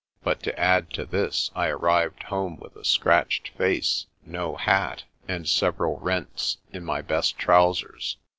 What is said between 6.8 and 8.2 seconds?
my best trousers.